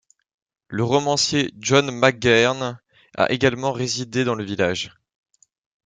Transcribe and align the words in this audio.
Le 0.67 0.83
romancier 0.83 1.53
John 1.59 1.91
McGahern 1.91 2.79
a 3.15 3.31
également 3.31 3.71
résidé 3.71 4.23
dans 4.23 4.33
le 4.33 4.43
village. 4.43 4.95